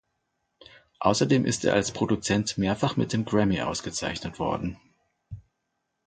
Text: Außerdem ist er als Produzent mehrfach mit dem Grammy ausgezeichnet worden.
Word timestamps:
Außerdem 0.99 1.45
ist 1.45 1.63
er 1.63 1.75
als 1.75 1.91
Produzent 1.91 2.57
mehrfach 2.57 2.97
mit 2.97 3.13
dem 3.13 3.23
Grammy 3.23 3.61
ausgezeichnet 3.61 4.39
worden. 4.39 4.79